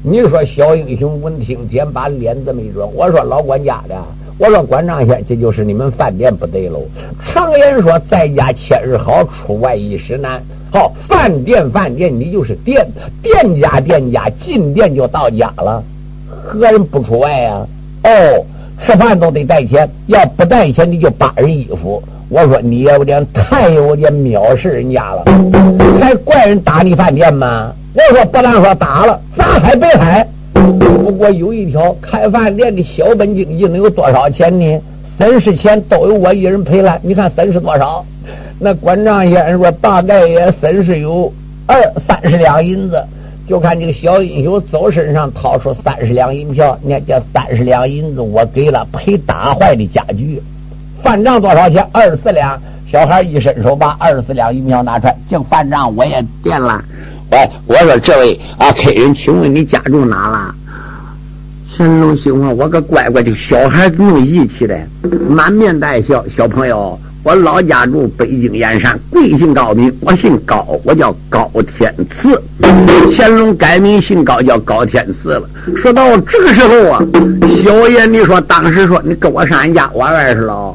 [0.02, 3.94] 你说小英雄闻听见，把脸这么一转，我说老管家的，
[4.38, 6.80] 我说关丈先，这就是你们饭店不对喽。
[7.22, 10.42] 常言说，在家千日好，出外一时难。
[10.70, 12.86] 好，饭店饭店，你就是店
[13.22, 15.82] 店家店家，进店就到家了，
[16.28, 17.66] 何人不出外呀？
[18.04, 18.44] 哦，
[18.80, 22.02] 吃饭都得带钱，要不带钱，你就扒人衣服。
[22.28, 25.24] 我说你有点太有点藐视人家了，
[25.98, 27.72] 还怪人打你饭店吗？
[27.94, 30.28] 我说不但说打了，砸海北海。
[30.52, 34.78] 不过有一条，开饭店的小本经济能有多少钱呢？
[35.02, 36.98] 三十钱都有我一人赔了。
[37.02, 38.04] 你看三十多少？
[38.58, 41.32] 那关长先生说大概也损失有
[41.66, 43.02] 二三十两银子。
[43.46, 50.42] 就看这个小英雄走身上掏出三十两银票，那这三十两银子我给了赔打坏的家具。
[51.02, 51.82] 饭账多少钱？
[51.90, 52.60] 二十四两。
[52.90, 56.84] 小孩一伸手，把二十四两银票拿出来，这饭账我也垫了。
[57.30, 60.54] 喂，我说这位啊，客人，请问你家住哪了？
[61.74, 64.78] 乾隆兴话，我个乖乖的小孩子么义气的，
[65.28, 66.22] 满面带笑。
[66.28, 66.98] 小朋友，
[67.28, 69.94] 我老家住北京燕山，贵姓高名？
[70.00, 72.42] 我姓高，我叫高天赐。
[73.14, 75.42] 乾隆改名姓高，叫高天赐了。
[75.76, 77.04] 说到这个时候啊，
[77.62, 80.74] 小爷，你说当时说你跟我上俺家玩玩去了？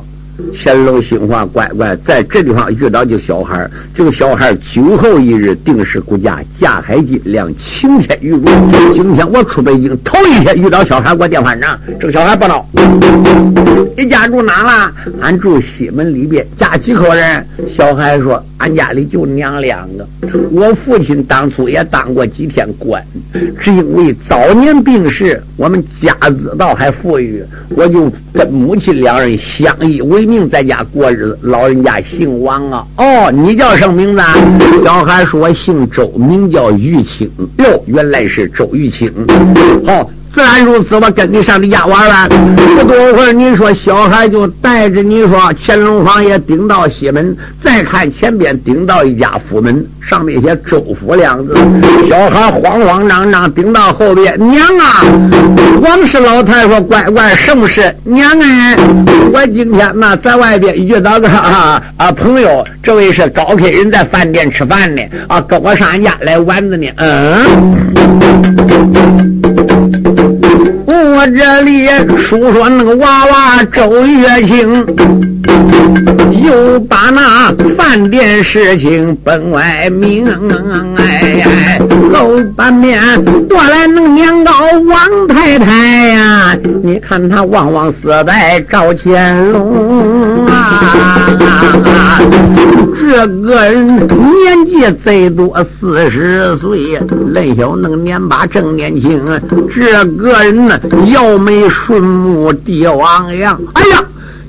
[0.54, 8.44] 乾隆心话，乖乖，在这地方遇到就小孩这个小孩酒后一日定时估价，价海金两，晴天玉如。
[8.92, 11.80] 今天我出北京头一天遇到小孩给，我电饭账。
[12.00, 12.64] 这个小孩不孬。
[13.96, 14.92] 你家住哪了？
[15.22, 16.46] 俺住西门里边。
[16.58, 17.46] 家几口人？
[17.70, 20.08] 小孩说，俺家里就娘两个。
[20.52, 23.04] 我父亲当初也当过几天官，
[23.60, 30.23] 只因为早年病逝，我们家资倒还富裕，我就跟母亲两人相依为。
[30.26, 32.86] 命在家过日子，老人家姓王啊。
[32.98, 34.20] 哦，你叫什么名字？
[34.20, 34.36] 啊？
[34.84, 39.12] 小孩说：“姓周，名叫玉清。”哟，原来是周玉清。
[39.86, 40.10] 好。
[40.34, 42.28] 自然如此，我跟你上你家玩了。
[42.76, 51.56] 不多会儿，你说小孩就带着你说乾隆皇爷顶到西门，再看前边顶到一家府门，上面写周府两字。
[52.10, 55.06] 小孩慌慌张张顶到后边，娘啊！
[55.84, 57.96] 王氏老太说：“乖乖，什么事？
[58.04, 58.76] 娘哎，
[59.32, 61.80] 我今天呢在外边遇到个啊
[62.18, 66.88] 朋友，这位是高客人，在饭店吃饭呢，啊，跟我上俺家来玩子呢。
[66.96, 67.44] 嗯。
[71.28, 74.86] 这里述说那个娃娃周月清，
[76.44, 80.26] 又把那饭店事情本外明。
[80.98, 81.80] 哎哎，
[82.14, 83.00] 后半面
[83.48, 84.52] 过来那年高
[84.88, 91.30] 王太太呀，你看他往往死在赵乾隆啊。
[93.00, 97.00] 这个人年纪最多四十岁，
[97.34, 99.22] 嫩小能年把正年轻。
[99.72, 100.80] 这个人呢，
[101.14, 103.60] 摇眉顺目，帝王样。
[103.74, 104.04] 哎呀，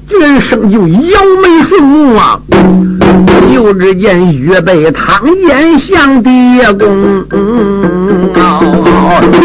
[0.09, 2.41] 这生就摇眉顺目啊！
[3.53, 6.31] 又只见玉背堂肩像地
[6.79, 7.25] 公，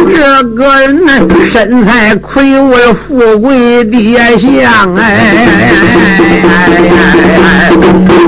[0.09, 1.11] 这个人呢，
[1.51, 5.37] 身材魁梧，富贵地相哎。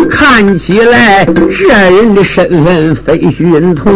[0.09, 3.91] 看起来这人的身份非寻同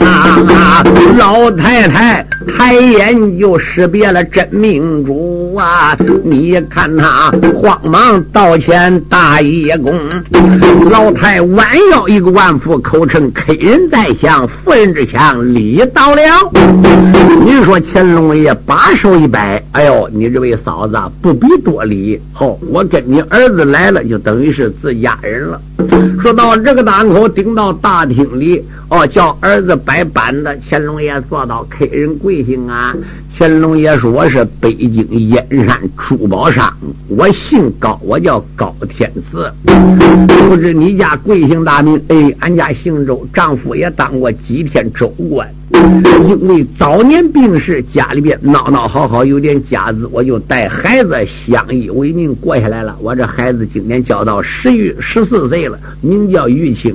[0.00, 0.82] 啊！
[1.18, 2.26] 老太太
[2.56, 5.94] 抬眼就识别了真命主啊！
[6.24, 9.94] 你看他慌忙道歉大义公，
[10.90, 16.22] 老太弯腰一个万福，口称客人在下，夫人之强，礼到了。
[17.44, 22.20] 你说乾隆爷把手一摆，哎呦，你这位嫂子不必多礼。
[22.32, 25.60] 好，我跟你儿子来了，就等于是自家人了。
[26.20, 30.58] 说到这个档口，顶到大厅里，哦，叫儿子摆板子。
[30.68, 32.94] 乾隆爷坐到，客人贵姓啊？
[33.38, 35.78] 乾隆爷说：“我是北京燕山
[36.08, 36.74] 珠宝商，
[37.06, 39.52] 我姓高，我叫高天赐。
[40.48, 42.00] 不知你家贵姓大名？
[42.08, 45.46] 哎，俺家姓周，丈夫也当过几天州官。”
[46.26, 52.96] 因为早年病逝，家里边闹闹好好，有点家资，我就带孩子相依为命过下来了。
[53.02, 56.94] 我这孩子今年交到十余十四岁了，名叫玉清，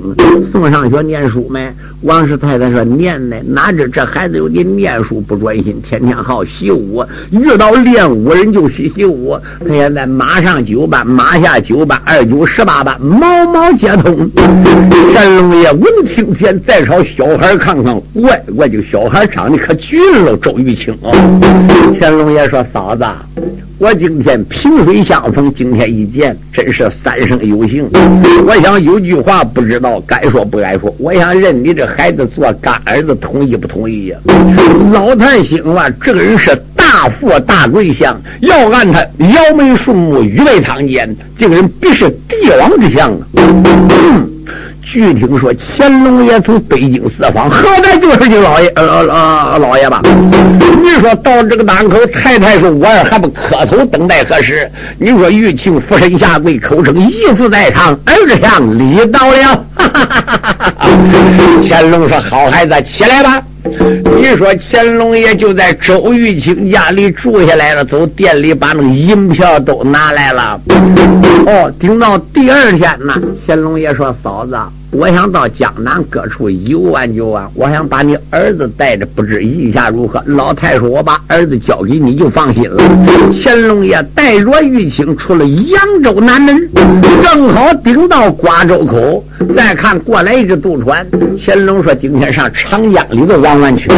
[0.50, 1.70] 送上学念书没？
[2.00, 9.38] 王氏太太说念呢，哪知这孩子有点念书不专心，天天好习武，遇到练武人就去习武。
[9.60, 14.30] 他现在马上九班，马下九班，二九十八班，毛毛皆通。
[15.14, 18.68] 乾隆爷闻听见，再朝小孩看看，乖乖。
[18.72, 21.12] 这个小孩长得可俊了，周玉清啊。
[22.00, 23.04] 乾隆爷说：“嫂子，
[23.76, 27.86] 我今天萍水相逢，今天一见，真是三生有幸。
[28.46, 34.18] 我想有句话不知道该说不该说，我想认你这孩子做干儿子，同意不同意呀？”
[34.90, 43.18] 老太醒了，这个人是大富大贵相，要按他摇眉顺目、玉背堂间，这个人必是帝王之相啊。
[44.84, 50.02] 据听说乾隆爷从北京四方，好歹就是你老爷，呃呃老爷吧。
[50.82, 54.70] 你说到这个当口，太太说我还不磕头等待何时？
[54.98, 59.64] 你说玉清俯身下跪，口称义父在堂，儿子像礼到了。
[61.66, 70.60] 乾隆说：“好孩子，起来吧。”你说乾隆爷就在周玉清家里住下来了，走店里把那个银票都拿来了。
[71.46, 73.14] 哦，等到第二天呢，
[73.46, 74.56] 乾隆爷说：“嫂子。”
[74.92, 80.22] 我想到江南各处游玩游玩，我想把你儿子带着，不知意下如何？
[80.26, 82.82] 老太说：“我把儿子交给你就放心了。”
[83.42, 86.68] 乾隆爷带着玉清出了扬州南门，
[87.22, 89.24] 正好顶到瓜州口。
[89.56, 91.06] 再看过来一只渡船，
[91.38, 93.90] 乾隆说：“今天上长江里头玩玩去。”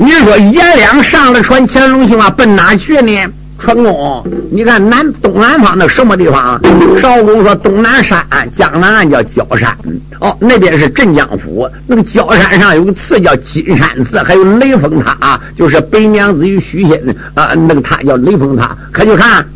[0.00, 3.12] 你说阎良上了船，乾隆兄啊，奔哪去呢？
[3.58, 6.58] 船工，你看南东南方的什么地方？
[6.98, 9.76] 少公说东南山，江南岸叫焦山。
[10.18, 19.46] 哦，那边是镇江府，那个焦山上有个寺叫金山寺，还有雷峰塔，啊就是白娘子与许仙啊，那个塔叫雷峰塔，可就看。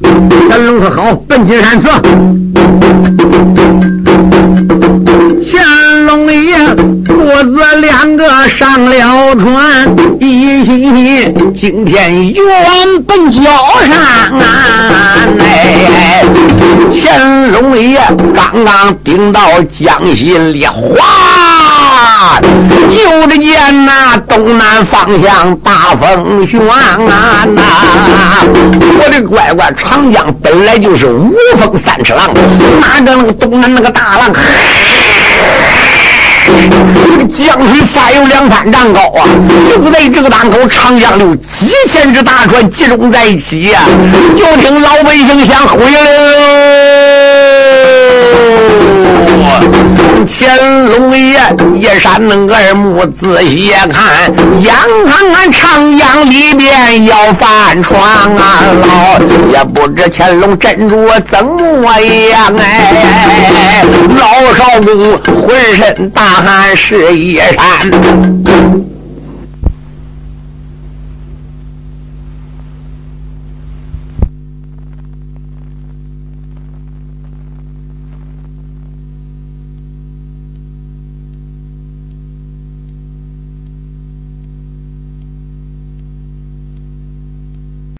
[0.51, 1.89] 乾隆说好，奔金山寺。
[6.75, 7.13] 乾隆爷父
[7.45, 13.43] 子两个上了船，一心今天远奔焦
[13.87, 13.93] 山。
[15.39, 16.25] 哎，
[16.91, 18.01] 乾隆爷
[18.35, 22.41] 刚刚顶到江心里，哗，
[22.91, 26.99] 就只见那东南方向大风旋啊！
[27.55, 27.63] 呐，
[29.01, 32.33] 我的乖乖，长江本来就是五风三尺浪，
[32.81, 34.33] 哪个那个东南那个大浪？
[36.45, 39.27] 这个江水翻有两三丈高啊！
[39.71, 43.81] 正在这个当口，长江流几千只大船集中在一起呀！
[44.35, 46.54] 就听老百姓想回喽。
[50.27, 51.39] 乾隆爷
[51.75, 52.15] 一扇
[52.49, 54.33] 耳目仔细看，
[54.63, 54.75] 眼
[55.07, 58.01] 看看长江里面要翻船
[58.37, 58.63] 啊！
[58.87, 59.19] 老
[59.53, 63.85] 也不知乾隆珍珠怎么样哎！
[64.17, 68.94] 老少公浑身大汗是一扇。